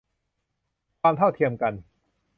[1.01, 1.73] ความเท่าเทียมกัน